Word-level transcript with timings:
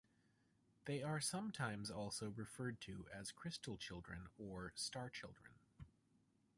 They 0.85 1.03
are 1.03 1.19
sometimes 1.21 1.91
also 1.91 2.31
referred 2.31 2.81
to 2.81 3.05
as 3.13 3.31
crystal 3.31 3.77
children 3.77 4.29
or 4.39 4.73
star 4.75 5.11
children. 5.11 5.53